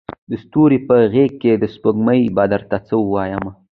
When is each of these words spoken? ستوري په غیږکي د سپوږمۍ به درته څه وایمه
ستوري 0.43 0.79
په 0.87 0.95
غیږکي 1.13 1.51
د 1.57 1.63
سپوږمۍ 1.73 2.21
به 2.35 2.43
درته 2.53 2.77
څه 2.87 2.95
وایمه 3.11 3.51